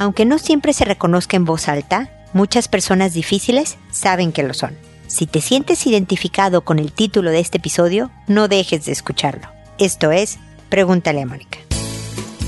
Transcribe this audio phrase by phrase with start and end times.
[0.00, 4.74] Aunque no siempre se reconozca en voz alta, muchas personas difíciles saben que lo son.
[5.08, 9.46] Si te sientes identificado con el título de este episodio, no dejes de escucharlo.
[9.76, 10.38] Esto es
[10.70, 11.58] Pregúntale a Mónica.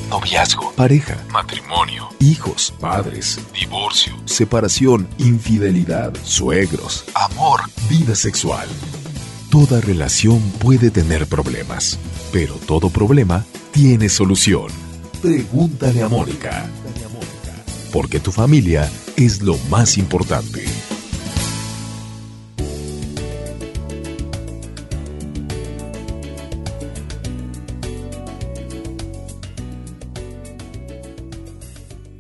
[0.09, 7.61] Noviazgo, pareja, matrimonio, hijos, padres, divorcio, separación, infidelidad, suegros, amor,
[7.91, 8.66] vida sexual.
[9.50, 11.98] Toda relación puede tener problemas,
[12.32, 14.69] pero todo problema tiene solución.
[15.21, 16.66] Pregúntale a Mónica.
[17.92, 20.64] Porque tu familia es lo más importante.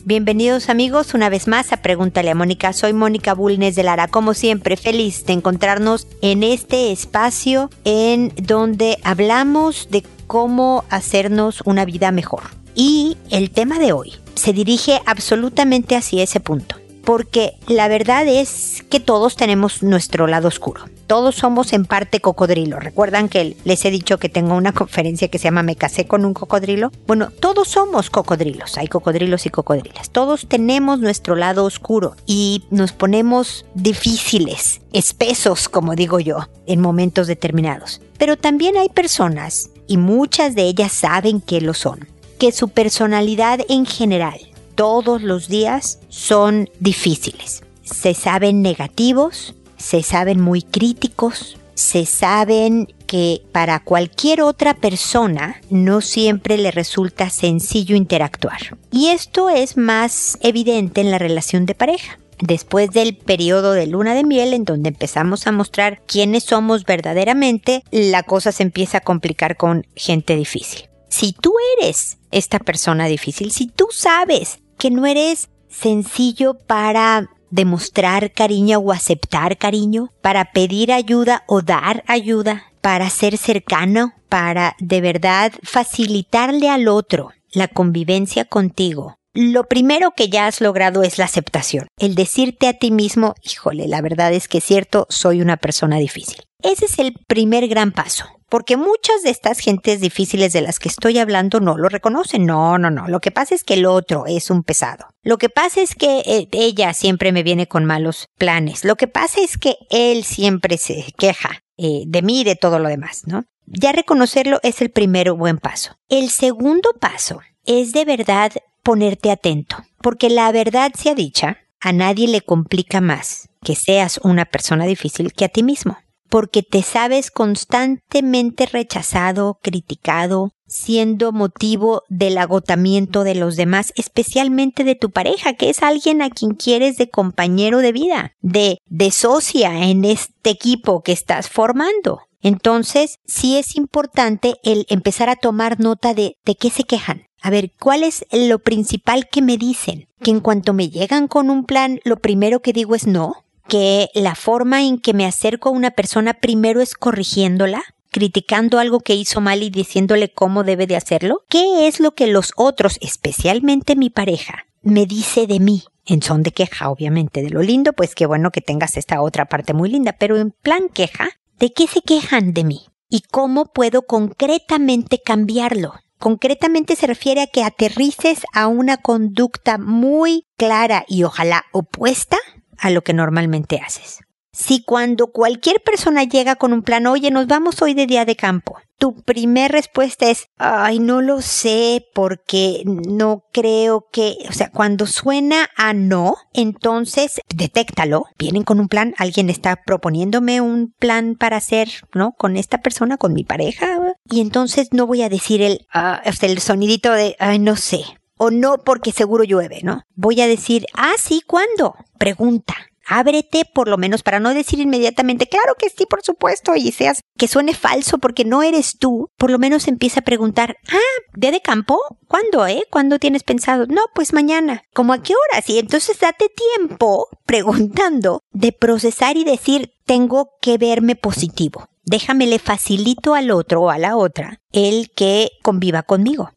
[0.04, 2.74] Bienvenidos amigos una vez más a Pregúntale a Mónica.
[2.74, 4.08] Soy Mónica Bulnes de Lara.
[4.08, 11.86] Como siempre, feliz de encontrarnos en este espacio en donde hablamos de cómo hacernos una
[11.86, 12.61] vida mejor.
[12.74, 18.84] Y el tema de hoy se dirige absolutamente hacia ese punto porque la verdad es
[18.88, 20.84] que todos tenemos nuestro lado oscuro.
[21.06, 22.80] Todos somos en parte cocodrilo.
[22.80, 26.24] ¿Recuerdan que les he dicho que tengo una conferencia que se llama Me casé con
[26.24, 26.90] un cocodrilo?
[27.06, 28.78] Bueno, todos somos cocodrilos.
[28.78, 30.10] Hay cocodrilos y cocodrilas.
[30.10, 37.26] Todos tenemos nuestro lado oscuro y nos ponemos difíciles, espesos, como digo yo, en momentos
[37.26, 38.00] determinados.
[38.16, 42.08] Pero también hay personas, y muchas de ellas saben que lo son,
[42.42, 44.40] que su personalidad en general
[44.74, 47.62] todos los días son difíciles.
[47.84, 56.00] Se saben negativos, se saben muy críticos, se saben que para cualquier otra persona no
[56.00, 58.76] siempre le resulta sencillo interactuar.
[58.90, 62.18] Y esto es más evidente en la relación de pareja.
[62.40, 67.84] Después del periodo de luna de miel en donde empezamos a mostrar quiénes somos verdaderamente,
[67.92, 70.88] la cosa se empieza a complicar con gente difícil.
[71.08, 78.32] Si tú eres esta persona difícil, si tú sabes que no eres sencillo para demostrar
[78.32, 85.00] cariño o aceptar cariño, para pedir ayuda o dar ayuda, para ser cercano, para de
[85.00, 89.16] verdad facilitarle al otro la convivencia contigo.
[89.34, 93.86] Lo primero que ya has logrado es la aceptación, el decirte a ti mismo, híjole,
[93.88, 96.42] la verdad es que es cierto, soy una persona difícil.
[96.62, 100.90] Ese es el primer gran paso porque muchas de estas gentes difíciles de las que
[100.90, 102.44] estoy hablando no lo reconocen.
[102.44, 103.08] No, no, no.
[103.08, 105.06] Lo que pasa es que el otro es un pesado.
[105.22, 108.84] Lo que pasa es que eh, ella siempre me viene con malos planes.
[108.84, 112.78] Lo que pasa es que él siempre se queja eh, de mí y de todo
[112.78, 113.46] lo demás, ¿no?
[113.64, 115.96] Ya reconocerlo es el primer buen paso.
[116.10, 118.52] El segundo paso es de verdad
[118.82, 124.44] ponerte atento, porque la verdad sea dicha, a nadie le complica más que seas una
[124.44, 125.96] persona difícil que a ti mismo
[126.32, 134.94] porque te sabes constantemente rechazado, criticado, siendo motivo del agotamiento de los demás, especialmente de
[134.94, 139.84] tu pareja, que es alguien a quien quieres de compañero de vida, de, de socia
[139.84, 142.20] en este equipo que estás formando.
[142.40, 147.26] Entonces, sí es importante el empezar a tomar nota de, de qué se quejan.
[147.42, 150.06] A ver, ¿cuál es lo principal que me dicen?
[150.22, 153.41] Que en cuanto me llegan con un plan, lo primero que digo es no
[153.72, 159.00] que la forma en que me acerco a una persona primero es corrigiéndola, criticando algo
[159.00, 161.42] que hizo mal y diciéndole cómo debe de hacerlo?
[161.48, 165.84] ¿Qué es lo que los otros, especialmente mi pareja, me dice de mí?
[166.04, 169.46] En son de queja, obviamente, de lo lindo, pues qué bueno que tengas esta otra
[169.46, 172.82] parte muy linda, pero en plan queja, ¿de qué se quejan de mí?
[173.08, 175.94] ¿Y cómo puedo concretamente cambiarlo?
[176.18, 182.36] Concretamente se refiere a que aterrices a una conducta muy clara y ojalá opuesta
[182.82, 184.18] a lo que normalmente haces.
[184.52, 188.36] Si cuando cualquier persona llega con un plan, oye, nos vamos hoy de día de
[188.36, 194.70] campo, tu primer respuesta es, ay, no lo sé porque no creo que, o sea,
[194.70, 198.26] cuando suena a no, entonces detéctalo.
[198.38, 202.32] Vienen con un plan, alguien está proponiéndome un plan para hacer, ¿no?
[202.38, 203.98] Con esta persona, con mi pareja.
[204.30, 208.04] Y entonces no voy a decir el, ah, el sonidito de, ay, no sé
[208.42, 210.02] o no porque seguro llueve, ¿no?
[210.16, 211.94] Voy a decir, ah, sí, ¿cuándo?
[212.18, 212.74] Pregunta.
[213.06, 217.20] Ábrete por lo menos para no decir inmediatamente, claro que sí, por supuesto, y seas
[217.38, 221.52] que suene falso porque no eres tú, por lo menos empieza a preguntar, ah, ¿día
[221.52, 222.00] de campo?
[222.26, 222.82] ¿Cuándo, eh?
[222.90, 223.86] ¿Cuándo tienes pensado?
[223.86, 224.82] No, pues mañana.
[224.92, 225.70] ¿Cómo a qué horas?
[225.70, 231.86] Y entonces date tiempo preguntando de procesar y decir, tengo que verme positivo.
[232.04, 236.50] Déjame le facilito al otro o a la otra el que conviva conmigo.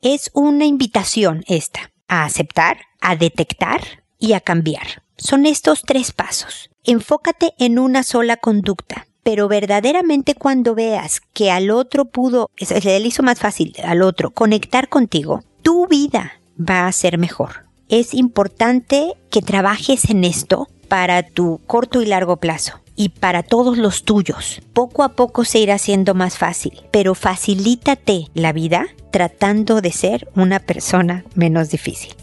[0.00, 3.80] Es una invitación esta a aceptar, a detectar
[4.18, 5.02] y a cambiar.
[5.16, 6.70] Son estos tres pasos.
[6.84, 13.22] Enfócate en una sola conducta, pero verdaderamente cuando veas que al otro pudo, le hizo
[13.22, 17.66] más fácil al otro conectar contigo, tu vida va a ser mejor.
[17.88, 23.78] es importante que trabajes en esto para tu corto y largo plazo y para todos
[23.78, 24.60] los tuyos.
[24.72, 30.28] Poco a poco se irá haciendo más fácil, pero facilítate la vida tratando de ser
[30.34, 32.14] una persona menos difícil.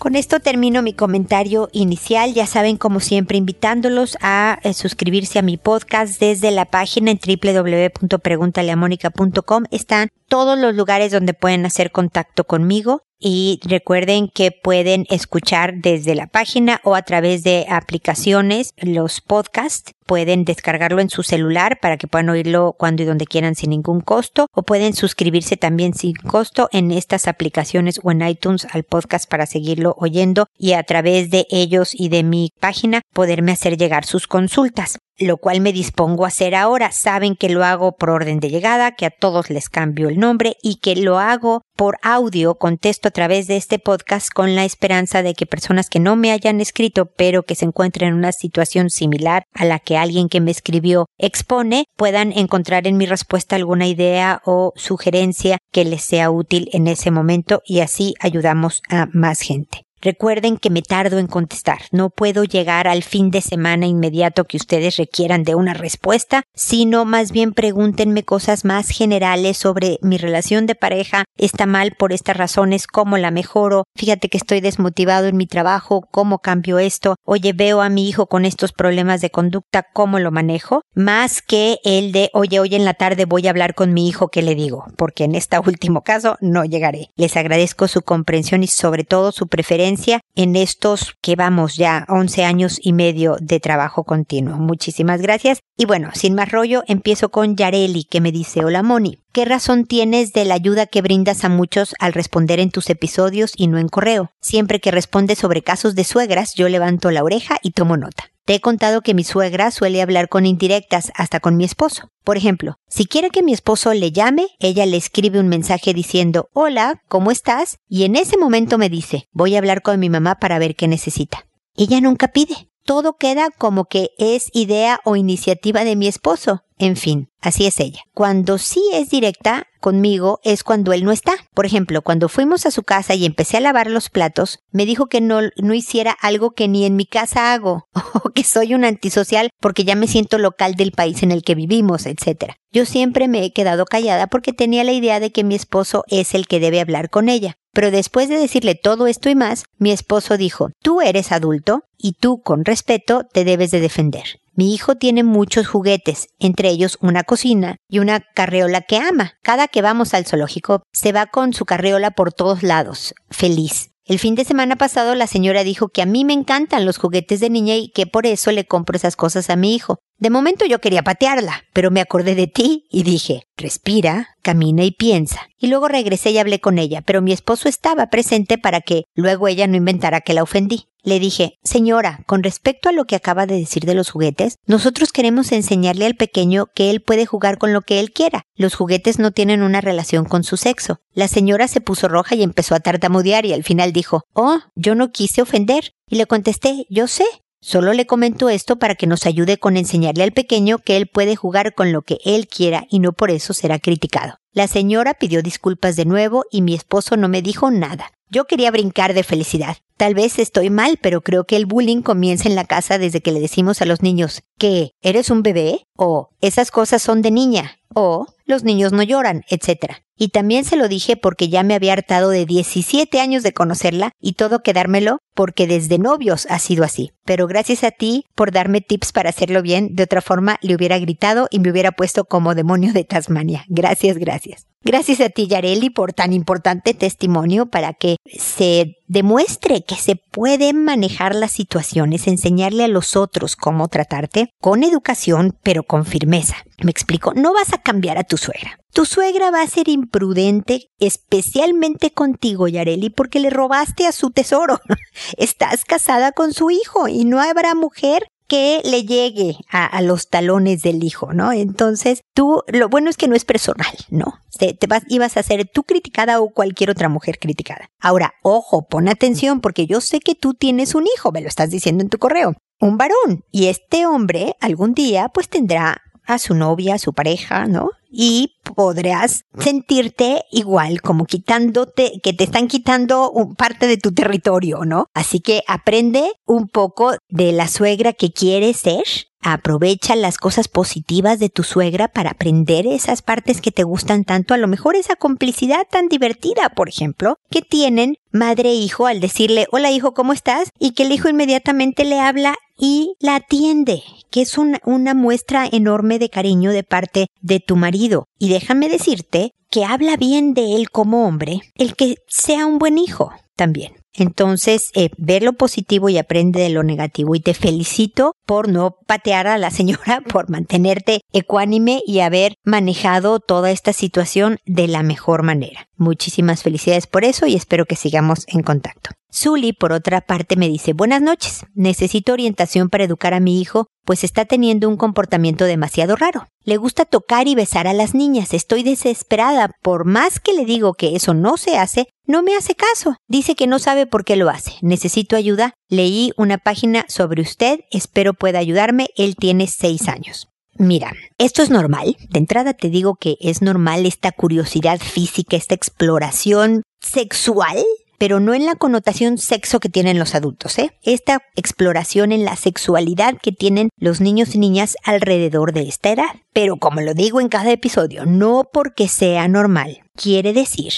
[0.00, 2.32] Con esto termino mi comentario inicial.
[2.32, 7.18] Ya saben, como siempre, invitándolos a eh, suscribirse a mi podcast desde la página en
[7.18, 9.64] www.preguntaleamónica.com.
[9.70, 16.14] Están todos los lugares donde pueden hacer contacto conmigo y recuerden que pueden escuchar desde
[16.14, 19.92] la página o a través de aplicaciones los podcasts.
[20.06, 24.00] Pueden descargarlo en su celular para que puedan oírlo cuando y donde quieran sin ningún
[24.00, 29.30] costo o pueden suscribirse también sin costo en estas aplicaciones o en iTunes al podcast
[29.30, 34.04] para seguirlo oyendo y a través de ellos y de mi página poderme hacer llegar
[34.04, 36.90] sus consultas lo cual me dispongo a hacer ahora.
[36.90, 40.56] Saben que lo hago por orden de llegada, que a todos les cambio el nombre
[40.62, 45.22] y que lo hago por audio, contesto a través de este podcast con la esperanza
[45.22, 48.90] de que personas que no me hayan escrito, pero que se encuentren en una situación
[48.90, 53.86] similar a la que alguien que me escribió expone, puedan encontrar en mi respuesta alguna
[53.86, 59.40] idea o sugerencia que les sea útil en ese momento y así ayudamos a más
[59.40, 59.89] gente.
[60.02, 61.80] Recuerden que me tardo en contestar.
[61.92, 67.04] No puedo llegar al fin de semana inmediato que ustedes requieran de una respuesta, sino
[67.04, 71.24] más bien pregúntenme cosas más generales sobre mi relación de pareja.
[71.36, 73.84] Está mal por estas razones, cómo la mejoro.
[73.94, 77.16] Fíjate que estoy desmotivado en mi trabajo, cómo cambio esto.
[77.26, 80.80] Oye, veo a mi hijo con estos problemas de conducta, cómo lo manejo.
[80.94, 84.28] Más que el de, oye, hoy en la tarde voy a hablar con mi hijo,
[84.28, 84.86] ¿qué le digo?
[84.96, 87.08] Porque en este último caso no llegaré.
[87.16, 89.89] Les agradezco su comprensión y sobre todo su preferencia
[90.34, 94.56] en estos que vamos ya 11 años y medio de trabajo continuo.
[94.56, 95.60] Muchísimas gracias.
[95.76, 99.86] Y bueno, sin más rollo, empiezo con Yareli que me dice, hola Moni, ¿qué razón
[99.86, 103.78] tienes de la ayuda que brindas a muchos al responder en tus episodios y no
[103.78, 104.30] en correo?
[104.40, 108.30] Siempre que respondes sobre casos de suegras, yo levanto la oreja y tomo nota.
[108.50, 112.08] Te he contado que mi suegra suele hablar con indirectas hasta con mi esposo.
[112.24, 116.48] Por ejemplo, si quiere que mi esposo le llame, ella le escribe un mensaje diciendo
[116.52, 117.76] Hola, ¿cómo estás?
[117.88, 120.88] Y en ese momento me dice Voy a hablar con mi mamá para ver qué
[120.88, 121.46] necesita.
[121.76, 122.69] Ella nunca pide.
[122.90, 126.64] Todo queda como que es idea o iniciativa de mi esposo.
[126.76, 128.00] En fin, así es ella.
[128.14, 131.34] Cuando sí es directa conmigo es cuando él no está.
[131.54, 135.06] Por ejemplo, cuando fuimos a su casa y empecé a lavar los platos, me dijo
[135.06, 137.86] que no, no hiciera algo que ni en mi casa hago,
[138.24, 141.54] o que soy un antisocial porque ya me siento local del país en el que
[141.54, 142.54] vivimos, etc.
[142.72, 146.34] Yo siempre me he quedado callada porque tenía la idea de que mi esposo es
[146.34, 147.54] el que debe hablar con ella.
[147.72, 152.12] Pero después de decirle todo esto y más, mi esposo dijo, tú eres adulto y
[152.12, 154.40] tú, con respeto, te debes de defender.
[154.54, 159.34] Mi hijo tiene muchos juguetes, entre ellos una cocina y una carreola que ama.
[159.42, 163.89] Cada que vamos al zoológico, se va con su carreola por todos lados, feliz.
[164.06, 167.40] El fin de semana pasado la señora dijo que a mí me encantan los juguetes
[167.40, 169.98] de niña y que por eso le compro esas cosas a mi hijo.
[170.18, 174.90] De momento yo quería patearla, pero me acordé de ti y dije, respira, camina y
[174.90, 175.48] piensa.
[175.58, 179.48] Y luego regresé y hablé con ella, pero mi esposo estaba presente para que luego
[179.48, 180.89] ella no inventara que la ofendí.
[181.02, 185.12] Le dije, señora, con respecto a lo que acaba de decir de los juguetes, nosotros
[185.12, 188.42] queremos enseñarle al pequeño que él puede jugar con lo que él quiera.
[188.54, 191.00] Los juguetes no tienen una relación con su sexo.
[191.12, 194.94] La señora se puso roja y empezó a tartamudear y al final dijo, oh, yo
[194.94, 195.92] no quise ofender.
[196.06, 197.24] Y le contesté, yo sé,
[197.62, 201.36] Solo le comento esto para que nos ayude con enseñarle al pequeño que él puede
[201.36, 204.38] jugar con lo que él quiera y no por eso será criticado.
[204.52, 208.12] La señora pidió disculpas de nuevo y mi esposo no me dijo nada.
[208.30, 209.76] Yo quería brincar de felicidad.
[209.96, 213.32] Tal vez estoy mal, pero creo que el bullying comienza en la casa desde que
[213.32, 217.80] le decimos a los niños que eres un bebé o esas cosas son de niña
[217.92, 219.94] o los niños no lloran, etc.
[220.16, 224.12] Y también se lo dije porque ya me había hartado de 17 años de conocerla
[224.20, 227.12] y todo quedármelo porque desde novios ha sido así.
[227.24, 230.98] Pero gracias a ti por darme tips para hacerlo bien, de otra forma le hubiera
[230.98, 233.64] gritado y me hubiera puesto como demonio de Tasmania.
[233.68, 234.66] Gracias, gracias.
[234.82, 240.84] Gracias a ti, Yareli, por tan importante testimonio para que se demuestre que se pueden
[240.84, 246.56] manejar las situaciones, enseñarle a los otros cómo tratarte con educación, pero con firmeza.
[246.82, 248.78] Me explico, no vas a cambiar a tu suegra.
[248.92, 254.80] Tu suegra va a ser imprudente, especialmente contigo, Yareli, porque le robaste a su tesoro.
[255.36, 260.82] Estás casada con su hijo y no habrá mujer que le llegue a, los talones
[260.82, 261.52] del hijo, ¿no?
[261.52, 264.40] Entonces, tú, lo bueno es que no es personal, ¿no?
[264.58, 267.90] Te, te vas, ibas a ser tú criticada o cualquier otra mujer criticada.
[268.00, 271.70] Ahora, ojo, pon atención porque yo sé que tú tienes un hijo, me lo estás
[271.70, 276.02] diciendo en tu correo, un varón, y este hombre algún día pues tendrá
[276.34, 277.90] a su novia, a su pareja, ¿no?
[278.10, 285.06] Y podrás sentirte igual, como quitándote, que te están quitando parte de tu territorio, ¿no?
[285.14, 289.04] Así que aprende un poco de la suegra que quieres ser
[289.42, 294.52] Aprovecha las cosas positivas de tu suegra para aprender esas partes que te gustan tanto,
[294.52, 299.20] a lo mejor esa complicidad tan divertida, por ejemplo, que tienen madre e hijo al
[299.20, 300.68] decirle, hola hijo, ¿cómo estás?
[300.78, 305.66] Y que el hijo inmediatamente le habla y la atiende, que es una, una muestra
[305.70, 308.26] enorme de cariño de parte de tu marido.
[308.38, 312.98] Y déjame decirte que habla bien de él como hombre, el que sea un buen
[312.98, 313.99] hijo también.
[314.12, 317.34] Entonces, eh, ver lo positivo y aprende de lo negativo.
[317.34, 323.40] Y te felicito por no patear a la señora, por mantenerte ecuánime y haber manejado
[323.40, 325.88] toda esta situación de la mejor manera.
[325.96, 329.10] Muchísimas felicidades por eso y espero que sigamos en contacto.
[329.32, 333.86] Zully, por otra parte, me dice, buenas noches, necesito orientación para educar a mi hijo,
[334.04, 336.46] pues está teniendo un comportamiento demasiado raro.
[336.64, 340.94] Le gusta tocar y besar a las niñas, estoy desesperada, por más que le digo
[340.94, 343.16] que eso no se hace, no me hace caso.
[343.28, 344.72] Dice que no sabe por qué lo hace.
[344.82, 345.74] Necesito ayuda.
[345.88, 350.48] Leí una página sobre usted, espero pueda ayudarme, él tiene seis años.
[350.76, 352.16] Mira, esto es normal.
[352.30, 357.84] De entrada te digo que es normal esta curiosidad física, esta exploración sexual
[358.20, 360.92] pero no en la connotación sexo que tienen los adultos, ¿eh?
[361.02, 366.28] Esta exploración en la sexualidad que tienen los niños y niñas alrededor de esta edad.
[366.52, 370.92] Pero como lo digo en cada episodio, no porque sea normal, quiere decir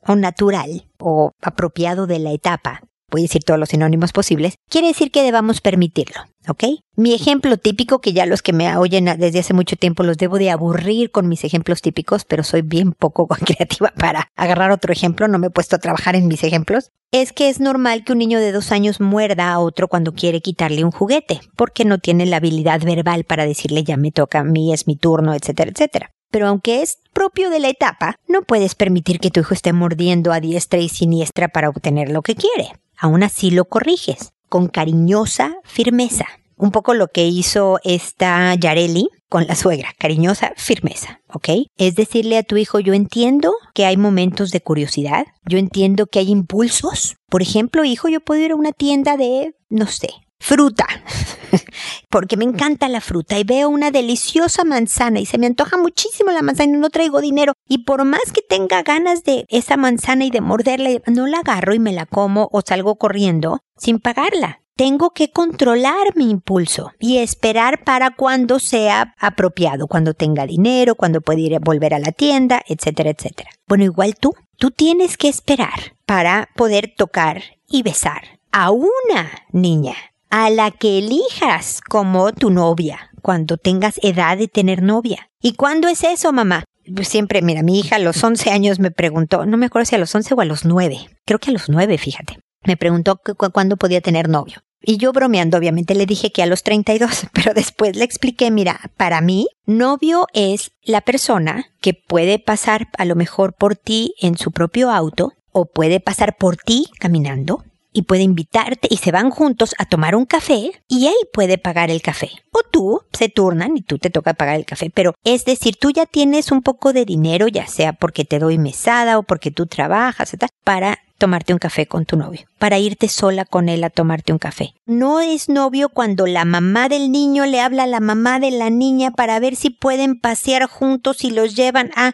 [0.00, 2.80] o natural o apropiado de la etapa
[3.12, 6.64] voy a decir todos los sinónimos posibles, quiere decir que debamos permitirlo, ¿ok?
[6.96, 10.38] Mi ejemplo típico, que ya los que me oyen desde hace mucho tiempo los debo
[10.38, 15.28] de aburrir con mis ejemplos típicos, pero soy bien poco creativa para agarrar otro ejemplo,
[15.28, 18.18] no me he puesto a trabajar en mis ejemplos, es que es normal que un
[18.18, 22.24] niño de dos años muerda a otro cuando quiere quitarle un juguete, porque no tiene
[22.24, 26.10] la habilidad verbal para decirle ya me toca a mí, es mi turno, etcétera, etcétera
[26.32, 30.32] pero aunque es propio de la etapa, no puedes permitir que tu hijo esté mordiendo
[30.32, 35.56] a diestra y siniestra para obtener lo que quiere aún así lo corriges con cariñosa
[35.64, 36.24] firmeza.
[36.56, 41.48] Un poco lo que hizo esta Yareli con la suegra, cariñosa firmeza, ¿ok?
[41.76, 46.20] Es decirle a tu hijo, yo entiendo que hay momentos de curiosidad, yo entiendo que
[46.20, 47.16] hay impulsos.
[47.28, 50.86] Por ejemplo, hijo, yo puedo ir a una tienda de, no sé, fruta,
[52.10, 56.30] porque me encanta la fruta y veo una deliciosa manzana y se me antoja muchísimo
[56.30, 60.24] la manzana y no traigo dinero y por más que tenga ganas de esa manzana
[60.24, 64.60] y de morderla, no la agarro y me la como o salgo corriendo sin pagarla.
[64.74, 71.20] Tengo que controlar mi impulso y esperar para cuando sea apropiado, cuando tenga dinero, cuando
[71.20, 73.50] pueda ir a volver a la tienda, etcétera, etcétera.
[73.68, 79.94] Bueno, igual tú, tú tienes que esperar para poder tocar y besar a una niña
[80.32, 85.28] a la que elijas como tu novia cuando tengas edad de tener novia.
[85.42, 86.64] ¿Y cuándo es eso, mamá?
[86.96, 89.94] Pues siempre, mira, mi hija a los 11 años me preguntó, no me acuerdo si
[89.94, 92.38] a los 11 o a los 9, creo que a los 9, fíjate.
[92.64, 93.20] Me preguntó
[93.52, 94.62] cuándo podía tener novio.
[94.80, 98.80] Y yo bromeando, obviamente, le dije que a los 32, pero después le expliqué, mira,
[98.96, 104.38] para mí, novio es la persona que puede pasar a lo mejor por ti en
[104.38, 107.62] su propio auto o puede pasar por ti caminando
[107.92, 111.90] y puede invitarte y se van juntos a tomar un café y él puede pagar
[111.90, 112.30] el café.
[112.52, 114.90] O tú se turnan y tú te toca pagar el café.
[114.90, 118.58] Pero es decir, tú ya tienes un poco de dinero, ya sea porque te doy
[118.58, 120.32] mesada o porque tú trabajas,
[120.64, 124.38] para tomarte un café con tu novio, para irte sola con él a tomarte un
[124.38, 124.74] café.
[124.86, 128.70] No es novio cuando la mamá del niño le habla a la mamá de la
[128.70, 132.12] niña para ver si pueden pasear juntos y los llevan a...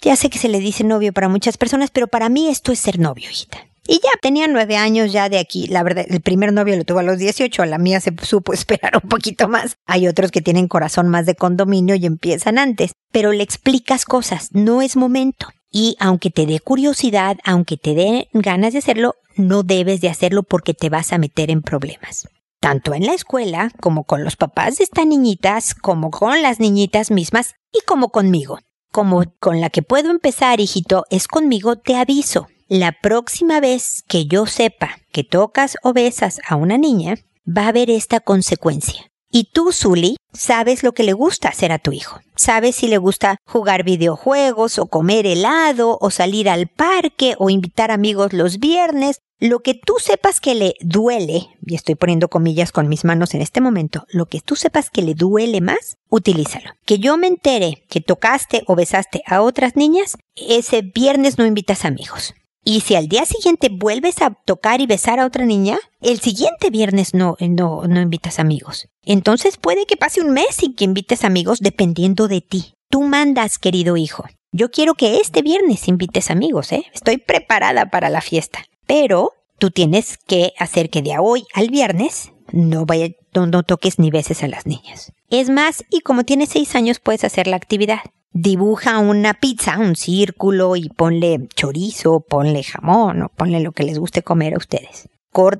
[0.00, 2.80] Ya sé que se le dice novio para muchas personas, pero para mí esto es
[2.80, 3.58] ser novio, hijita.
[3.86, 5.66] Y ya tenía nueve años ya de aquí.
[5.66, 9.00] La verdad, el primer novio lo tuvo a los 18, la mía se supo esperar
[9.02, 9.76] un poquito más.
[9.86, 12.92] Hay otros que tienen corazón más de condominio y empiezan antes.
[13.12, 15.48] Pero le explicas cosas, no es momento.
[15.70, 20.44] Y aunque te dé curiosidad, aunque te dé ganas de hacerlo, no debes de hacerlo
[20.44, 22.28] porque te vas a meter en problemas.
[22.60, 27.10] Tanto en la escuela, como con los papás de estas niñitas, como con las niñitas
[27.10, 28.60] mismas y como conmigo.
[28.90, 32.46] Como con la que puedo empezar, hijito, es conmigo, te aviso
[32.80, 37.68] la próxima vez que yo sepa que tocas o besas a una niña, va a
[37.68, 39.12] haber esta consecuencia.
[39.30, 42.18] Y tú, Zully, sabes lo que le gusta hacer a tu hijo.
[42.34, 47.92] Sabes si le gusta jugar videojuegos o comer helado o salir al parque o invitar
[47.92, 49.20] amigos los viernes.
[49.38, 53.40] Lo que tú sepas que le duele, y estoy poniendo comillas con mis manos en
[53.40, 56.70] este momento, lo que tú sepas que le duele más, utilízalo.
[56.86, 61.84] Que yo me entere que tocaste o besaste a otras niñas, ese viernes no invitas
[61.84, 66.20] amigos Y si al día siguiente vuelves a tocar y besar a otra niña, el
[66.20, 68.88] siguiente viernes no, no, no invitas amigos.
[69.02, 72.74] Entonces puede que pase un mes sin que invites amigos dependiendo de ti.
[72.88, 74.24] Tú mandas, querido hijo.
[74.52, 76.84] Yo quiero que este viernes invites amigos, ¿eh?
[76.94, 78.64] Estoy preparada para la fiesta.
[78.86, 84.10] Pero tú tienes que hacer que de hoy al viernes no vaya, no, toques ni
[84.10, 85.12] beses a las niñas.
[85.28, 88.00] Es más, y como tienes seis años puedes hacer la actividad.
[88.36, 93.96] Dibuja una pizza, un círculo y ponle chorizo, ponle jamón o ponle lo que les
[93.96, 95.08] guste comer a ustedes.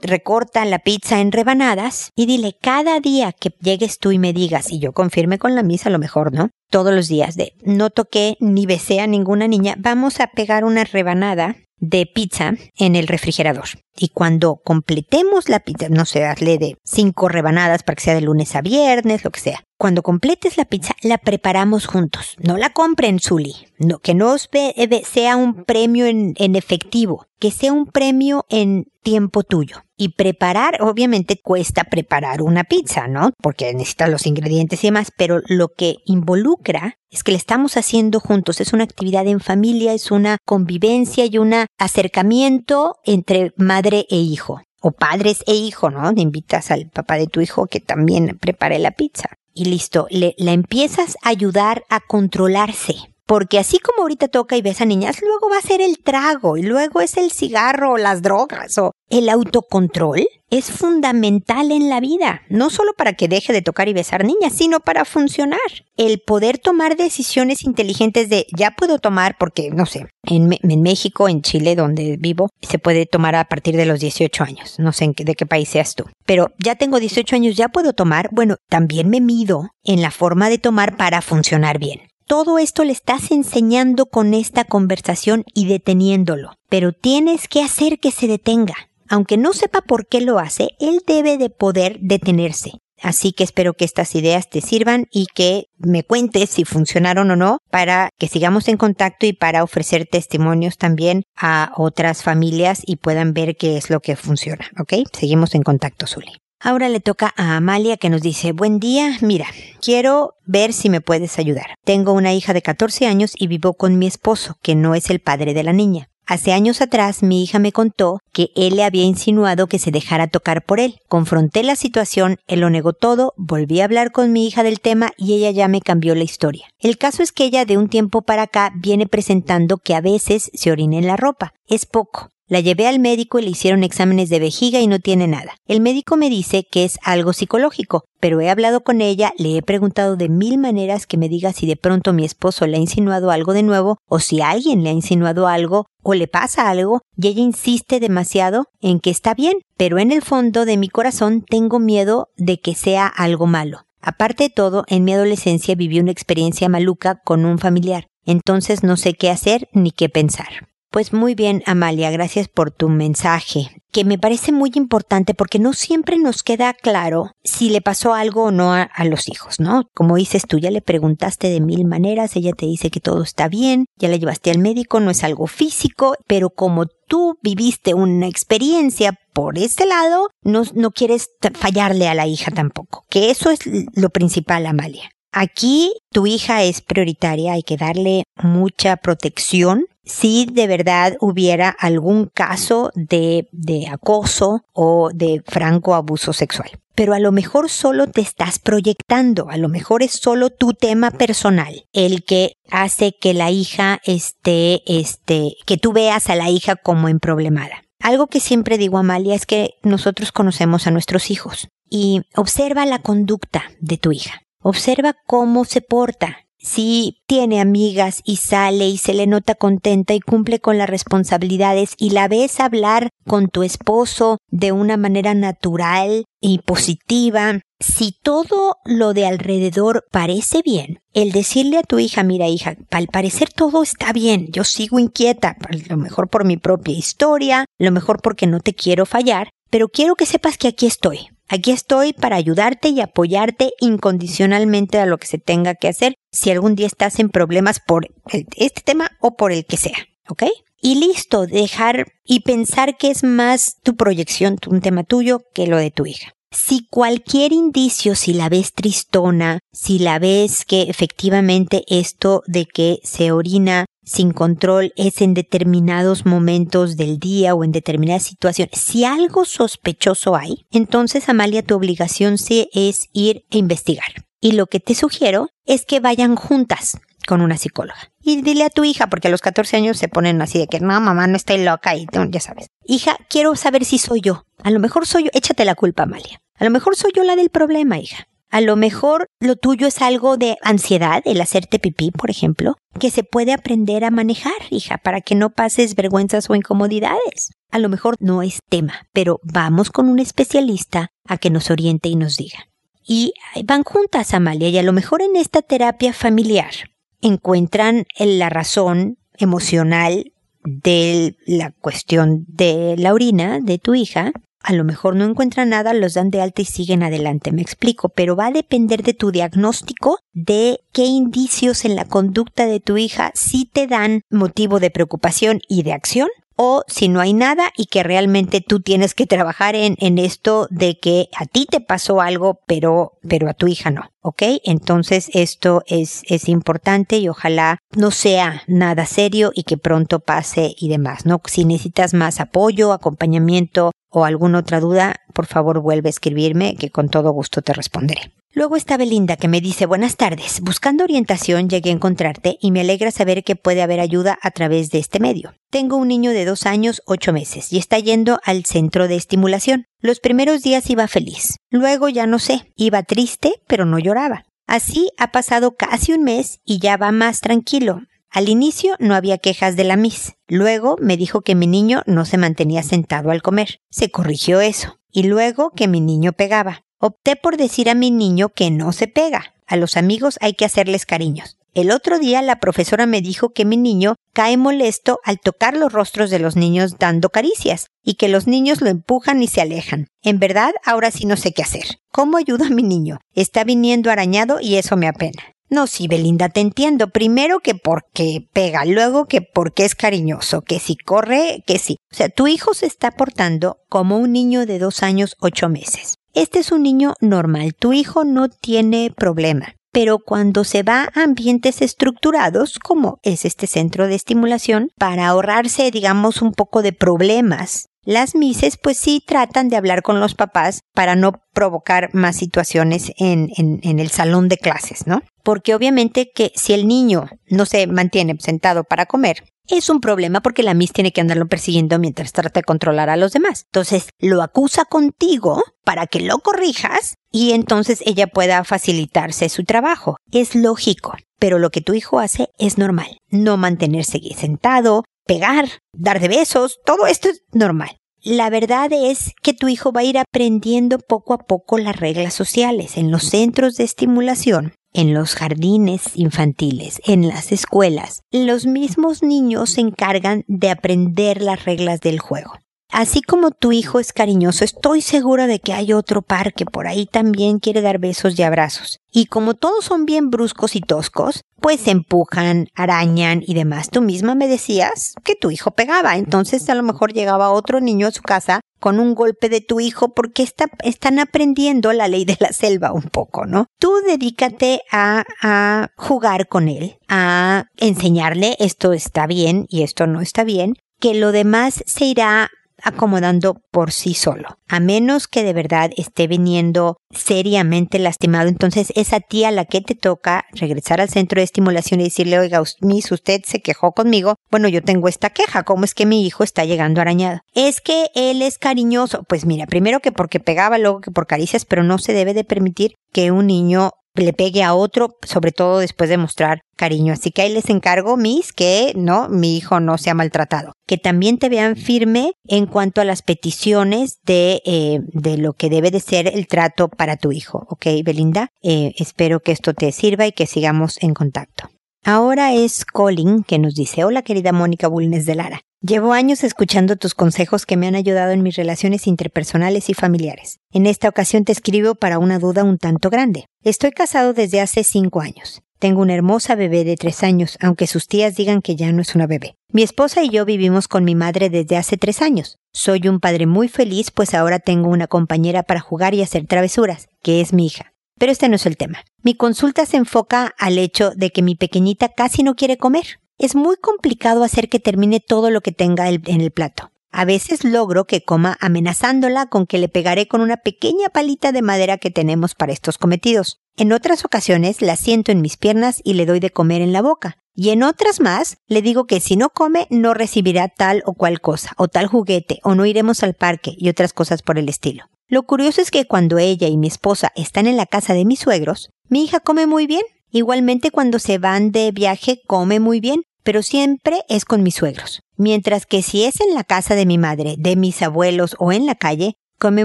[0.03, 4.73] recorta la pizza en rebanadas y dile cada día que llegues tú y me digas,
[4.73, 6.51] y yo confirme con la misa a lo mejor, ¿no?
[6.75, 10.83] Todos los días de no toqué ni besé a ninguna niña, vamos a pegar una
[10.83, 13.67] rebanada de pizza en el refrigerador.
[13.97, 18.23] Y cuando completemos la pizza, no sé, hazle de cinco rebanadas para que sea de
[18.23, 19.63] lunes a viernes, lo que sea.
[19.79, 22.35] Cuando completes la pizza, la preparamos juntos.
[22.39, 23.55] No la compren, Zully.
[23.79, 29.45] No, que no sea un premio en, en efectivo, que sea un premio en tiempo
[29.45, 29.85] tuyo.
[30.05, 33.31] Y preparar, obviamente cuesta preparar una pizza, ¿no?
[33.41, 38.21] Porque necesitas los ingredientes y demás, pero lo que involucra es que le estamos haciendo
[38.21, 38.61] juntos.
[38.61, 44.61] Es una actividad en familia, es una convivencia y un acercamiento entre madre e hijo.
[44.83, 46.13] O padres e hijo, ¿no?
[46.15, 49.31] Invitas al papá de tu hijo que también prepare la pizza.
[49.55, 54.63] Y listo, le, la empiezas a ayudar a controlarse porque así como ahorita toca y
[54.63, 57.97] ves a niñas, luego va a ser el trago y luego es el cigarro o
[57.97, 63.53] las drogas o el autocontrol es fundamental en la vida, no solo para que deje
[63.53, 65.59] de tocar y besar niñas, sino para funcionar.
[65.97, 70.49] El poder tomar decisiones inteligentes de ya puedo tomar, porque no sé, en,
[70.83, 74.79] México, en Chile, donde vivo, se puede tomar a partir de los 18 años.
[74.79, 76.05] No sé de qué país seas tú.
[76.25, 78.29] Pero ya tengo 18 años, ya puedo tomar.
[78.31, 82.01] Bueno, también me mido en la forma de tomar para funcionar bien.
[82.27, 88.11] Todo esto le estás enseñando con esta conversación y deteniéndolo, pero tienes que hacer que
[88.11, 88.75] se detenga.
[89.09, 92.73] Aunque no sepa por qué lo hace, él debe de poder detenerse.
[93.03, 97.37] Así que espero que estas ideas te sirvan y que me cuentes si funcionaron o
[97.37, 102.97] no para que sigamos en contacto y para ofrecer testimonios también a otras familias y
[102.97, 104.71] puedan ver qué es lo que funciona.
[104.79, 104.95] ¿Ok?
[105.13, 106.44] Seguimos en contacto, Zuli.
[106.67, 109.45] Ahora le toca a Amalia que nos dice, buen día, mira,
[109.83, 111.75] quiero ver si me puedes ayudar.
[111.85, 115.21] Tengo una hija de 14 años y vivo con mi esposo, que no es el
[115.21, 116.09] padre de la niña.
[116.27, 120.27] Hace años atrás mi hija me contó que él le había insinuado que se dejara
[120.27, 121.01] tocar por él.
[121.07, 125.11] Confronté la situación, él lo negó todo, volví a hablar con mi hija del tema
[125.19, 126.67] y ella ya me cambió la historia.
[126.79, 130.51] El caso es que ella de un tiempo para acá viene presentando que a veces
[130.55, 131.53] se orina en la ropa.
[131.67, 132.31] Es poco.
[132.47, 135.57] La llevé al médico y le hicieron exámenes de vejiga y no tiene nada.
[135.67, 139.63] El médico me dice que es algo psicológico, pero he hablado con ella, le he
[139.63, 143.31] preguntado de mil maneras que me diga si de pronto mi esposo le ha insinuado
[143.31, 147.29] algo de nuevo o si alguien le ha insinuado algo o le pasa algo y
[147.29, 151.79] ella insiste demasiado en que está bien, pero en el fondo de mi corazón tengo
[151.79, 153.87] miedo de que sea algo malo.
[154.03, 158.99] Aparte de todo, en mi adolescencia viví una experiencia maluca con un familiar, entonces no
[158.99, 160.74] sé qué hacer ni qué pensar.
[160.95, 165.73] Pues muy bien, Amalia, gracias por tu mensaje, que me parece muy importante porque no
[165.73, 169.89] siempre nos queda claro si le pasó algo o no a, los hijos, ¿no?
[169.93, 173.49] Como dices tú, ya le preguntaste de mil maneras, ella te dice que todo está
[173.49, 178.29] bien, ya la llevaste al médico, no es algo físico, pero como tú viviste una
[178.29, 183.59] experiencia por este lado, no, no quieres fallarle a la hija tampoco, que eso es
[183.97, 185.11] lo principal, Amalia.
[185.33, 189.87] Aquí tu hija es prioritaria, hay que darle mucha protección.
[190.05, 196.71] Si de verdad hubiera algún caso de, de acoso o de franco abuso sexual.
[196.95, 201.11] Pero a lo mejor solo te estás proyectando, a lo mejor es solo tu tema
[201.11, 206.77] personal, el que hace que la hija esté, este, que tú veas a la hija
[206.77, 207.83] como en problemada.
[208.01, 213.01] Algo que siempre digo, Amalia, es que nosotros conocemos a nuestros hijos y observa la
[213.01, 214.43] conducta de tu hija.
[214.61, 216.44] Observa cómo se porta.
[216.65, 221.95] Si tiene amigas y sale y se le nota contenta y cumple con las responsabilidades
[221.99, 228.77] y la ves hablar con tu esposo de una manera natural y positiva, si todo
[228.87, 233.83] lo de alrededor parece bien, el decirle a tu hija, mira hija, al parecer todo
[233.83, 235.57] está bien, yo sigo inquieta,
[235.91, 240.15] lo mejor por mi propia historia, lo mejor porque no te quiero fallar, pero quiero
[240.15, 241.29] que sepas que aquí estoy.
[241.49, 246.51] Aquí estoy para ayudarte y apoyarte incondicionalmente a lo que se tenga que hacer si
[246.51, 248.09] algún día estás en problemas por
[248.57, 250.45] este tema o por el que sea, ¿ok?
[250.81, 255.77] Y listo, dejar y pensar que es más tu proyección, un tema tuyo, que lo
[255.77, 256.34] de tu hija.
[256.55, 263.01] Si cualquier indicio, si la ves tristona, si la ves que efectivamente esto de que
[263.03, 268.79] se orina sin control es en determinados momentos del día o en determinadas situaciones.
[268.79, 274.25] Si algo sospechoso hay, entonces Amalia tu obligación sí es ir a investigar.
[274.41, 278.13] Y lo que te sugiero es que vayan juntas con una psicóloga.
[278.23, 280.81] Y dile a tu hija, porque a los 14 años se ponen así de que
[280.81, 282.67] no, mamá, no estoy loca y ya sabes.
[282.85, 284.45] Hija, quiero saber si soy yo.
[284.63, 285.31] A lo mejor soy yo.
[285.33, 286.41] Échate la culpa, Amalia.
[286.59, 288.29] A lo mejor soy yo la del problema, hija.
[288.51, 293.11] A lo mejor lo tuyo es algo de ansiedad, el hacerte pipí, por ejemplo, que
[293.11, 297.51] se puede aprender a manejar, hija, para que no pases vergüenzas o incomodidades.
[297.73, 302.09] A lo mejor no es tema, pero vamos con un especialista a que nos oriente
[302.09, 302.69] y nos diga.
[303.05, 306.73] Y van juntas, Amalia, y a lo mejor en esta terapia familiar
[307.21, 314.33] encuentran la razón emocional de la cuestión de la orina de tu hija
[314.65, 318.09] a lo mejor no encuentran nada, los dan de alta y siguen adelante, me explico,
[318.09, 322.97] pero va a depender de tu diagnóstico, de qué indicios en la conducta de tu
[322.97, 327.73] hija sí te dan motivo de preocupación y de acción o si no hay nada
[327.77, 331.81] y que realmente tú tienes que trabajar en, en esto de que a ti te
[331.81, 334.11] pasó algo, pero, pero a tu hija no.
[334.23, 334.43] ¿Ok?
[334.65, 340.75] Entonces esto es, es importante y ojalá no sea nada serio y que pronto pase
[340.79, 341.43] y demás, ¿no?
[341.45, 346.91] Si necesitas más apoyo, acompañamiento o alguna otra duda, por favor vuelve a escribirme que
[346.91, 348.33] con todo gusto te responderé.
[348.57, 350.61] Luego está Belinda que me dice buenas tardes.
[350.61, 354.93] Buscando orientación llegué a encontrarte y me alegra saber que puede haber ayuda a través
[354.93, 355.55] de este medio.
[355.71, 359.87] Tengo un niño de dos años, ocho meses y está yendo al centro de estimulación.
[359.99, 361.57] Los primeros días iba feliz.
[361.69, 362.73] Luego ya no sé.
[362.77, 364.45] Iba triste, pero no lloraba.
[364.69, 368.03] Así ha pasado casi un mes y ya va más tranquilo.
[368.31, 370.35] Al inicio no había quejas de la Miss.
[370.47, 373.81] Luego me dijo que mi niño no se mantenía sentado al comer.
[373.91, 375.01] Se corrigió eso.
[375.11, 376.85] Y luego que mi niño pegaba.
[377.07, 379.53] Opté por decir a mi niño que no se pega.
[379.67, 381.59] A los amigos hay que hacerles cariños.
[381.75, 385.93] El otro día la profesora me dijo que mi niño cae molesto al tocar los
[385.93, 390.07] rostros de los niños dando caricias y que los niños lo empujan y se alejan.
[390.23, 391.85] En verdad, ahora sí no sé qué hacer.
[392.11, 393.19] ¿Cómo ayudo a mi niño?
[393.35, 395.43] Está viniendo arañado y eso me apena.
[395.69, 397.11] No, sí, Belinda, te entiendo.
[397.11, 401.99] Primero que porque pega, luego que porque es cariñoso, que si corre, que sí.
[402.11, 406.15] O sea, tu hijo se está portando como un niño de dos años ocho meses.
[406.35, 409.77] Este es un niño normal, tu hijo no tiene problema.
[409.93, 415.93] Pero cuando se va a ambientes estructurados, como es este centro de estimulación, para ahorrarse,
[415.93, 420.81] digamos, un poco de problemas, las mises pues sí tratan de hablar con los papás
[420.93, 425.23] para no provocar más situaciones en, en, el salón de clases, ¿no?
[425.45, 430.41] Porque obviamente que si el niño no se mantiene sentado para comer, es un problema
[430.41, 433.65] porque la Miss tiene que andarlo persiguiendo mientras trata de controlar a los demás.
[433.67, 440.19] Entonces, lo acusa contigo para que lo corrijas y entonces ella pueda facilitarse su trabajo.
[440.31, 443.19] Es lógico, pero lo que tu hijo hace es normal.
[443.29, 447.97] No mantenerse sentado, pegar, dar de besos, todo esto es normal.
[448.23, 452.33] La verdad es que tu hijo va a ir aprendiendo poco a poco las reglas
[452.33, 459.23] sociales en los centros de estimulación en los jardines infantiles, en las escuelas, los mismos
[459.23, 462.55] niños se encargan de aprender las reglas del juego.
[462.91, 466.87] Así como tu hijo es cariñoso, estoy segura de que hay otro par que por
[466.87, 469.01] ahí también quiere dar besos y abrazos.
[469.11, 473.89] Y como todos son bien bruscos y toscos, pues empujan, arañan y demás.
[473.91, 478.07] Tú misma me decías que tu hijo pegaba, entonces a lo mejor llegaba otro niño
[478.07, 482.25] a su casa con un golpe de tu hijo porque está, están aprendiendo la ley
[482.25, 483.67] de la selva un poco, ¿no?
[483.81, 490.45] Tú dedícate a jugar con él, a enseñarle esto está bien y esto no está
[490.45, 492.51] bien, que lo demás se irá
[492.85, 494.59] acomodando por sí solo.
[494.69, 499.65] A menos que de verdad esté viniendo seriamente lastimado, entonces es a ti a la
[499.65, 503.93] que te toca regresar al centro de estimulación y decirle, oiga, Miss, usted se quejó
[503.93, 504.37] conmigo.
[504.51, 505.63] Bueno, yo tengo esta queja.
[505.63, 507.41] ¿Cómo es que mi hijo está llegando arañado?
[507.55, 509.25] Es que él es cariñoso.
[509.29, 512.45] Pues mira, primero que porque pegaba, luego que por caricias, pero no se debe de
[512.45, 517.13] permitir que un niño le pegue a otro, sobre todo después de mostrar cariño.
[517.13, 520.73] Así que ahí les encargo, Miss, que no, mi hijo no sea maltratado.
[520.87, 525.71] Que también te vean firme en cuanto a las peticiones de, eh, de lo que
[525.71, 527.67] debe de ser el trato para tu hijo.
[527.69, 528.49] ¿Ok, Belinda?
[528.63, 531.69] Eh, espero que esto te sirva y que sigamos en contacto.
[532.05, 535.63] Ahora es Colin que nos dice, hola querida Mónica Bulnes de Lara.
[535.87, 540.61] Llevo años escuchando tus consejos que me han ayudado en mis relaciones interpersonales y familiares.
[540.73, 543.45] En esta ocasión te escribo para una duda un tanto grande.
[543.63, 545.61] Estoy casado desde hace cinco años.
[545.79, 549.15] Tengo una hermosa bebé de tres años, aunque sus tías digan que ya no es
[549.15, 549.57] una bebé.
[549.75, 552.57] Mi esposa y yo vivimos con mi madre desde hace tres años.
[552.73, 557.09] Soy un padre muy feliz, pues ahora tengo una compañera para jugar y hacer travesuras,
[557.23, 557.93] que es mi hija.
[558.19, 559.05] Pero este no es el tema.
[559.23, 563.21] Mi consulta se enfoca al hecho de que mi pequeñita casi no quiere comer.
[563.39, 566.91] Es muy complicado hacer que termine todo lo que tenga en el plato.
[567.11, 571.63] A veces logro que coma amenazándola con que le pegaré con una pequeña palita de
[571.63, 573.61] madera que tenemos para estos cometidos.
[573.77, 577.03] En otras ocasiones la siento en mis piernas y le doy de comer en la
[577.03, 577.39] boca.
[577.55, 581.41] Y en otras más le digo que si no come no recibirá tal o cual
[581.41, 585.05] cosa, o tal juguete, o no iremos al parque y otras cosas por el estilo.
[585.29, 588.41] Lo curioso es que cuando ella y mi esposa están en la casa de mis
[588.41, 590.03] suegros, mi hija come muy bien.
[590.35, 595.21] Igualmente cuando se van de viaje come muy bien, pero siempre es con mis suegros.
[595.37, 598.85] Mientras que si es en la casa de mi madre, de mis abuelos o en
[598.85, 599.85] la calle, come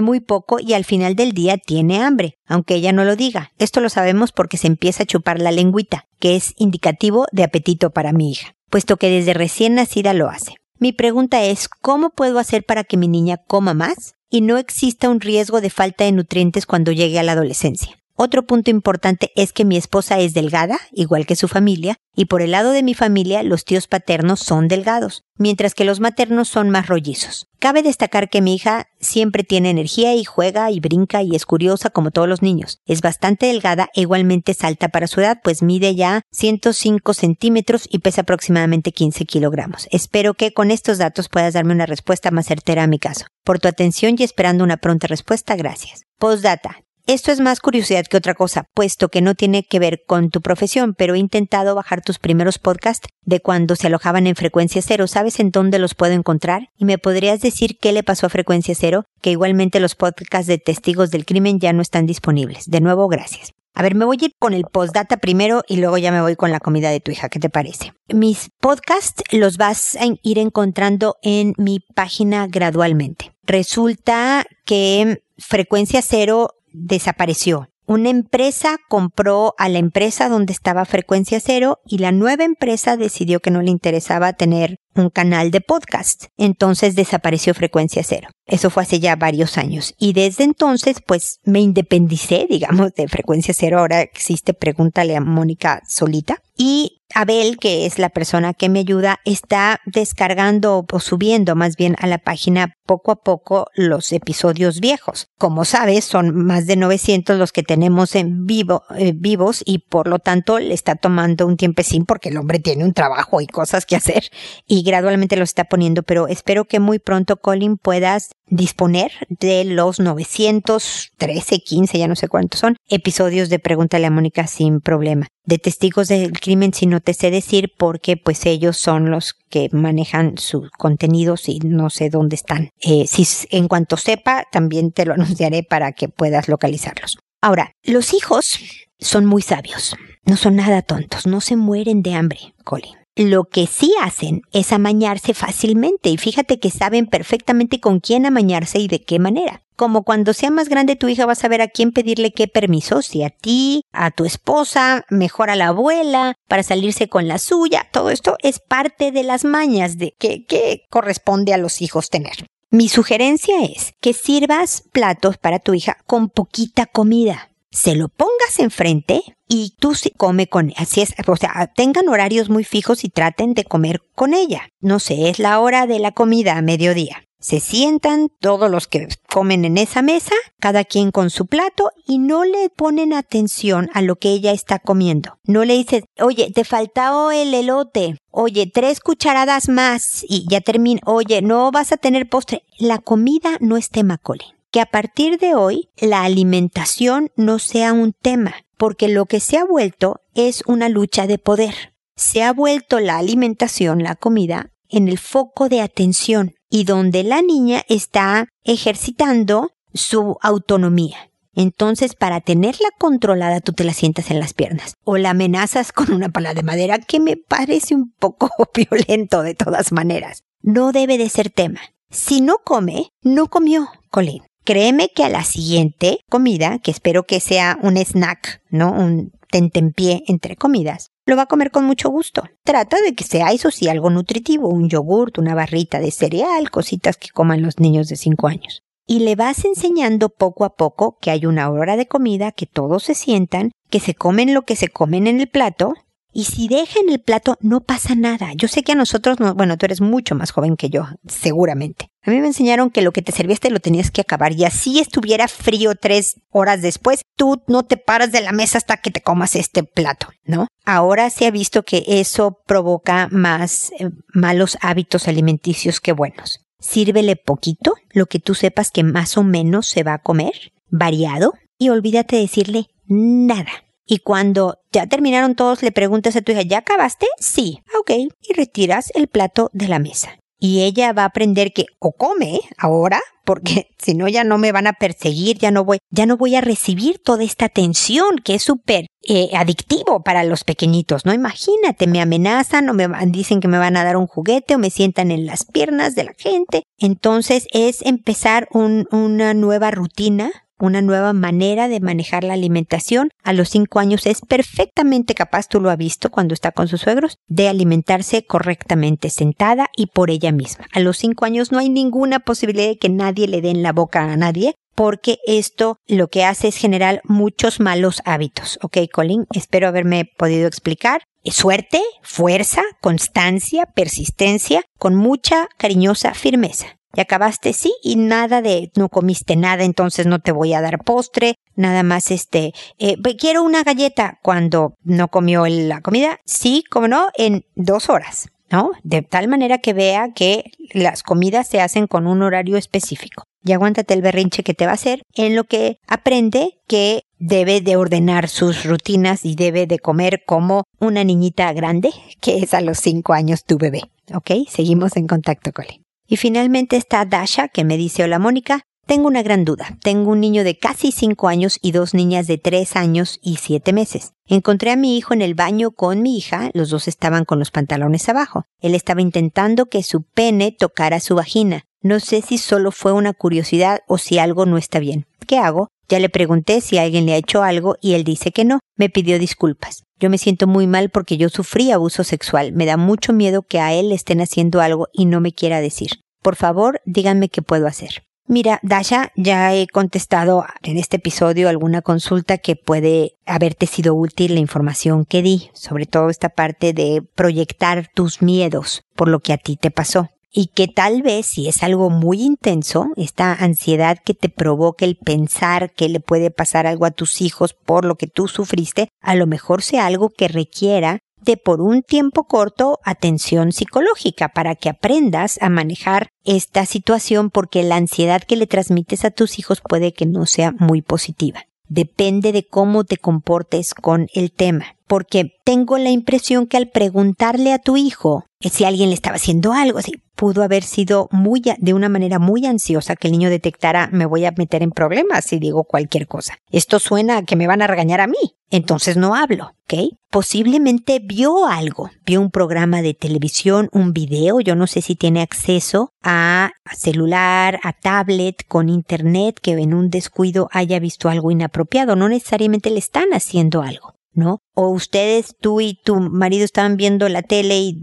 [0.00, 3.52] muy poco y al final del día tiene hambre, aunque ella no lo diga.
[3.58, 7.90] Esto lo sabemos porque se empieza a chupar la lengüita, que es indicativo de apetito
[7.90, 10.56] para mi hija, puesto que desde recién nacida lo hace.
[10.80, 15.10] Mi pregunta es, ¿cómo puedo hacer para que mi niña coma más y no exista
[15.10, 17.99] un riesgo de falta de nutrientes cuando llegue a la adolescencia?
[18.22, 22.42] Otro punto importante es que mi esposa es delgada, igual que su familia, y por
[22.42, 26.68] el lado de mi familia los tíos paternos son delgados, mientras que los maternos son
[26.68, 27.46] más rollizos.
[27.58, 31.88] Cabe destacar que mi hija siempre tiene energía y juega y brinca y es curiosa
[31.88, 32.80] como todos los niños.
[32.84, 38.00] Es bastante delgada e igualmente salta para su edad, pues mide ya 105 centímetros y
[38.00, 39.88] pesa aproximadamente 15 kilogramos.
[39.92, 43.24] Espero que con estos datos puedas darme una respuesta más certera a mi caso.
[43.44, 46.02] Por tu atención y esperando una pronta respuesta, gracias.
[46.18, 46.84] Postdata.
[47.06, 50.40] Esto es más curiosidad que otra cosa, puesto que no tiene que ver con tu
[50.40, 55.06] profesión, pero he intentado bajar tus primeros podcasts de cuando se alojaban en frecuencia cero.
[55.06, 56.68] ¿Sabes en dónde los puedo encontrar?
[56.76, 59.04] ¿Y me podrías decir qué le pasó a frecuencia cero?
[59.20, 62.70] Que igualmente los podcasts de testigos del crimen ya no están disponibles.
[62.70, 63.52] De nuevo, gracias.
[63.74, 66.36] A ver, me voy a ir con el postdata primero y luego ya me voy
[66.36, 67.28] con la comida de tu hija.
[67.28, 67.92] ¿Qué te parece?
[68.08, 73.32] Mis podcasts los vas a ir encontrando en mi página gradualmente.
[73.44, 77.68] Resulta que Frecuencia Cero desapareció.
[77.90, 83.40] Una empresa compró a la empresa donde estaba frecuencia cero y la nueva empresa decidió
[83.40, 86.26] que no le interesaba tener un canal de podcast.
[86.36, 88.28] Entonces desapareció frecuencia cero.
[88.46, 89.92] Eso fue hace ya varios años.
[89.98, 93.80] Y desde entonces, pues me independicé, digamos, de frecuencia cero.
[93.80, 96.36] Ahora existe Pregúntale a Mónica solita.
[96.56, 101.96] Y Abel, que es la persona que me ayuda, está descargando o subiendo más bien
[101.98, 105.28] a la página poco a poco los episodios viejos.
[105.38, 110.08] Como sabes, son más de 900 los que tenemos en vivo, eh, vivos y por
[110.08, 113.86] lo tanto le está tomando un tiempecín porque el hombre tiene un trabajo y cosas
[113.86, 114.24] que hacer
[114.66, 120.00] y gradualmente lo está poniendo, pero espero que muy pronto Colin puedas disponer de los
[120.00, 125.28] 913, 15, ya no sé cuántos son, episodios de Pregúntale a Mónica sin problema.
[125.44, 129.68] De testigos del crimen, si no te sé decir, porque pues ellos son los que
[129.72, 132.70] manejan sus contenidos y no sé dónde están.
[132.80, 137.18] Eh, si en cuanto sepa, también te lo anunciaré para que puedas localizarlos.
[137.40, 138.58] Ahora, los hijos
[138.98, 139.96] son muy sabios.
[140.24, 142.99] No son nada tontos, no se mueren de hambre, Colin.
[143.16, 148.78] Lo que sí hacen es amañarse fácilmente y fíjate que saben perfectamente con quién amañarse
[148.78, 149.62] y de qué manera.
[149.76, 153.02] Como cuando sea más grande tu hija vas a ver a quién pedirle qué permiso,
[153.02, 157.88] si a ti, a tu esposa, mejor a la abuela, para salirse con la suya.
[157.92, 162.46] Todo esto es parte de las mañas de que, que corresponde a los hijos tener.
[162.70, 168.58] Mi sugerencia es que sirvas platos para tu hija con poquita comida se lo pongas
[168.58, 173.08] enfrente y tú sí come con así es, o sea, tengan horarios muy fijos y
[173.08, 174.68] traten de comer con ella.
[174.80, 177.24] No sé, es la hora de la comida a mediodía.
[177.40, 182.18] Se sientan todos los que comen en esa mesa, cada quien con su plato, y
[182.18, 185.38] no le ponen atención a lo que ella está comiendo.
[185.44, 191.00] No le dices, oye, te faltó el elote, oye, tres cucharadas más, y ya termina,
[191.06, 192.62] oye, no vas a tener postre.
[192.78, 197.92] La comida no es tema, Colin que a partir de hoy la alimentación no sea
[197.92, 201.94] un tema, porque lo que se ha vuelto es una lucha de poder.
[202.16, 207.42] Se ha vuelto la alimentación, la comida, en el foco de atención y donde la
[207.42, 211.30] niña está ejercitando su autonomía.
[211.54, 216.12] Entonces, para tenerla controlada, tú te la sientas en las piernas o la amenazas con
[216.12, 220.42] una pala de madera que me parece un poco violento de todas maneras.
[220.62, 221.80] No debe de ser tema.
[222.10, 224.42] Si no come, no comió, Colin.
[224.64, 228.92] Créeme que a la siguiente comida, que espero que sea un snack, ¿no?
[228.92, 232.44] Un tentempié entre comidas, lo va a comer con mucho gusto.
[232.64, 237.16] Trata de que sea eso sí algo nutritivo, un yogurt, una barrita de cereal, cositas
[237.16, 238.82] que coman los niños de 5 años.
[239.06, 243.02] Y le vas enseñando poco a poco que hay una hora de comida, que todos
[243.02, 245.94] se sientan, que se comen lo que se comen en el plato
[246.32, 248.52] y si dejan el plato, no pasa nada.
[248.54, 252.10] Yo sé que a nosotros, no, bueno, tú eres mucho más joven que yo, seguramente.
[252.22, 255.00] A mí me enseñaron que lo que te servíste lo tenías que acabar y así
[255.00, 259.22] estuviera frío tres horas después, tú no te paras de la mesa hasta que te
[259.22, 260.68] comas este plato, ¿no?
[260.84, 266.60] Ahora se ha visto que eso provoca más eh, malos hábitos alimenticios que buenos.
[266.78, 271.54] Sírvele poquito, lo que tú sepas que más o menos se va a comer, variado,
[271.78, 273.70] y olvídate de decirle nada.
[274.10, 277.28] Y cuando ya terminaron todos, le preguntas a tu hija, ¿ya acabaste?
[277.38, 277.78] Sí.
[277.94, 278.10] Ah, ok.
[278.40, 280.36] Y retiras el plato de la mesa.
[280.58, 284.72] Y ella va a aprender que o come ahora, porque si no ya no me
[284.72, 288.56] van a perseguir, ya no voy, ya no voy a recibir toda esta atención que
[288.56, 291.32] es súper eh, adictivo para los pequeñitos, ¿no?
[291.32, 294.90] Imagínate, me amenazan o me dicen que me van a dar un juguete o me
[294.90, 296.82] sientan en las piernas de la gente.
[296.98, 303.30] Entonces es empezar una nueva rutina una nueva manera de manejar la alimentación.
[303.42, 307.02] A los cinco años es perfectamente capaz, tú lo has visto cuando está con sus
[307.02, 310.86] suegros, de alimentarse correctamente sentada y por ella misma.
[310.92, 313.92] A los cinco años no hay ninguna posibilidad de que nadie le dé en la
[313.92, 318.78] boca a nadie porque esto lo que hace es generar muchos malos hábitos.
[318.82, 321.22] Ok, Colin, espero haberme podido explicar.
[321.42, 326.99] Suerte, fuerza, constancia, persistencia, con mucha cariñosa firmeza.
[327.14, 331.02] Y acabaste, sí, y nada de no comiste nada, entonces no te voy a dar
[331.02, 337.08] postre, nada más este, eh, quiero una galleta cuando no comió la comida, sí, como
[337.08, 338.92] no, en dos horas, ¿no?
[339.02, 343.44] De tal manera que vea que las comidas se hacen con un horario específico.
[343.62, 347.80] Y aguántate el berrinche que te va a hacer en lo que aprende que debe
[347.80, 352.80] de ordenar sus rutinas y debe de comer como una niñita grande, que es a
[352.80, 354.02] los cinco años tu bebé.
[354.34, 354.66] ¿Ok?
[354.68, 356.00] Seguimos en contacto, Cole.
[356.30, 359.98] Y finalmente está Dasha, que me dice, hola Mónica, tengo una gran duda.
[360.00, 363.92] Tengo un niño de casi cinco años y dos niñas de tres años y siete
[363.92, 364.34] meses.
[364.46, 367.72] Encontré a mi hijo en el baño con mi hija, los dos estaban con los
[367.72, 368.62] pantalones abajo.
[368.80, 371.82] Él estaba intentando que su pene tocara su vagina.
[372.00, 375.26] No sé si solo fue una curiosidad o si algo no está bien.
[375.48, 375.88] ¿Qué hago?
[376.10, 378.80] Ya le pregunté si alguien le ha hecho algo y él dice que no.
[378.96, 380.02] Me pidió disculpas.
[380.18, 382.72] Yo me siento muy mal porque yo sufrí abuso sexual.
[382.72, 385.80] Me da mucho miedo que a él le estén haciendo algo y no me quiera
[385.80, 386.10] decir.
[386.42, 388.24] Por favor, díganme qué puedo hacer.
[388.48, 394.54] Mira, Dasha, ya he contestado en este episodio alguna consulta que puede haberte sido útil
[394.54, 399.52] la información que di, sobre todo esta parte de proyectar tus miedos por lo que
[399.52, 404.18] a ti te pasó y que tal vez si es algo muy intenso, esta ansiedad
[404.24, 408.16] que te provoca el pensar que le puede pasar algo a tus hijos por lo
[408.16, 412.98] que tú sufriste, a lo mejor sea algo que requiera de por un tiempo corto
[413.02, 419.24] atención psicológica para que aprendas a manejar esta situación porque la ansiedad que le transmites
[419.24, 421.62] a tus hijos puede que no sea muy positiva.
[421.88, 427.72] Depende de cómo te comportes con el tema porque tengo la impresión que al preguntarle
[427.72, 431.92] a tu hijo si alguien le estaba haciendo algo, así pudo haber sido muy de
[431.92, 435.58] una manera muy ansiosa que el niño detectara me voy a meter en problemas si
[435.58, 436.56] digo cualquier cosa.
[436.70, 440.14] Esto suena a que me van a regañar a mí, entonces no hablo, ¿ok?
[440.30, 445.42] Posiblemente vio algo, vio un programa de televisión, un video, yo no sé si tiene
[445.42, 452.16] acceso a celular, a tablet, con internet, que en un descuido haya visto algo inapropiado,
[452.16, 454.14] no necesariamente le están haciendo algo.
[454.32, 454.62] ¿no?
[454.74, 458.00] O ustedes, tú y tu marido estaban viendo la tele y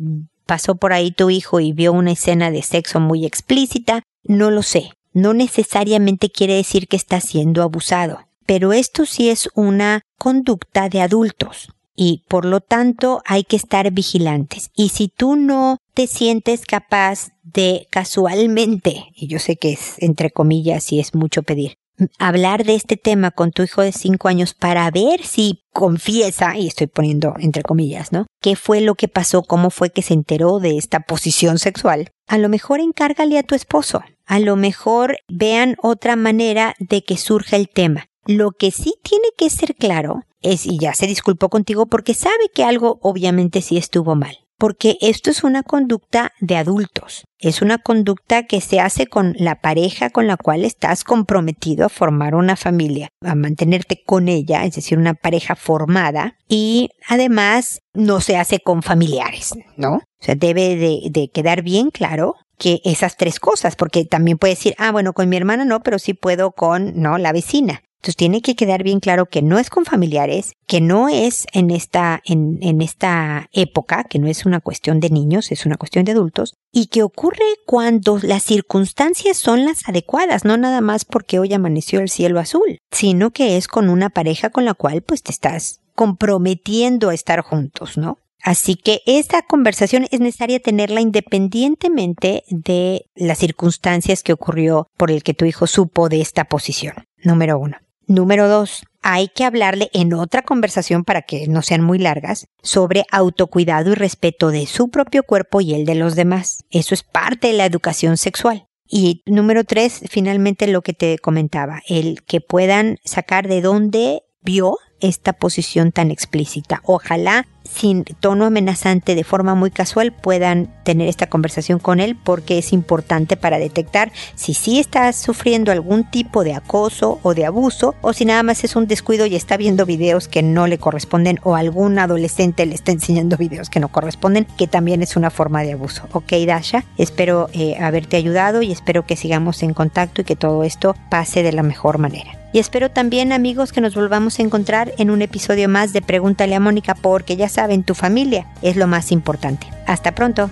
[0.48, 4.64] pasó por ahí tu hijo y vio una escena de sexo muy explícita, no lo
[4.64, 4.92] sé.
[5.14, 11.02] No necesariamente quiere decir que está siendo abusado, pero esto sí es una conducta de
[11.02, 14.70] adultos y por lo tanto hay que estar vigilantes.
[14.76, 20.30] Y si tú no te sientes capaz de casualmente, y yo sé que es entre
[20.30, 21.74] comillas y es mucho pedir,
[22.20, 26.68] hablar de este tema con tu hijo de cinco años para ver si confiesa, y
[26.68, 28.26] estoy poniendo entre comillas, ¿no?
[28.42, 29.44] ¿Qué fue lo que pasó?
[29.44, 32.10] ¿Cómo fue que se enteró de esta posición sexual?
[32.28, 34.02] A lo mejor encárgale a tu esposo.
[34.26, 38.08] A lo mejor vean otra manera de que surja el tema.
[38.26, 42.50] Lo que sí tiene que ser claro es, y ya se disculpó contigo porque sabe
[42.54, 47.26] que algo obviamente sí estuvo mal porque esto es una conducta de adultos.
[47.40, 51.90] Es una conducta que se hace con la pareja con la cual estás comprometido a
[51.90, 58.22] formar una familia, a mantenerte con ella, es decir, una pareja formada, y además no
[58.22, 59.96] se hace con familiares, ¿no?
[59.96, 64.74] O sea, debe de, quedar bien claro que esas tres cosas, porque también puede decir,
[64.80, 67.84] ah, bueno, con mi hermana no, pero sí puedo con, no, la vecina.
[68.08, 71.72] Entonces tiene que quedar bien claro que no es con familiares, que no es en
[71.72, 76.06] esta, en, en esta época, que no es una cuestión de niños, es una cuestión
[76.06, 81.38] de adultos, y que ocurre cuando las circunstancias son las adecuadas, no nada más porque
[81.38, 85.22] hoy amaneció el cielo azul, sino que es con una pareja con la cual pues
[85.22, 88.20] te estás comprometiendo a estar juntos, ¿no?
[88.42, 95.24] Así que esta conversación es necesaria tenerla independientemente de las circunstancias que ocurrió por el
[95.24, 97.04] que tu hijo supo de esta posición.
[97.22, 97.76] Número uno.
[98.08, 103.06] Número dos, hay que hablarle en otra conversación para que no sean muy largas sobre
[103.12, 106.64] autocuidado y respeto de su propio cuerpo y el de los demás.
[106.72, 108.68] Eso es parte de la educación sexual.
[108.90, 114.78] Y número tres, finalmente lo que te comentaba, el que puedan sacar de dónde vio
[115.00, 116.82] esta posición tan explícita.
[116.84, 122.58] Ojalá sin tono amenazante de forma muy casual puedan tener esta conversación con él porque
[122.58, 127.96] es importante para detectar si sí está sufriendo algún tipo de acoso o de abuso
[128.02, 131.40] o si nada más es un descuido y está viendo videos que no le corresponden
[131.44, 135.64] o algún adolescente le está enseñando videos que no corresponden que también es una forma
[135.64, 136.08] de abuso.
[136.14, 140.64] Ok Dasha, espero eh, haberte ayudado y espero que sigamos en contacto y que todo
[140.64, 142.38] esto pase de la mejor manera.
[142.54, 146.56] Y espero también amigos que nos volvamos a encontrar en un episodio más de Pregúntale
[146.56, 149.68] a Mónica porque ya saben, tu familia es lo más importante.
[149.86, 150.50] Hasta pronto.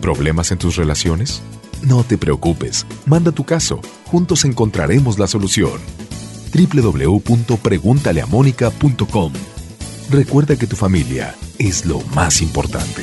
[0.00, 1.42] ¿Problemas en tus relaciones?
[1.82, 5.80] No te preocupes, manda tu caso, juntos encontraremos la solución.
[6.54, 9.32] www.preguntaleamónica.com
[10.10, 13.02] Recuerda que tu familia es lo más importante.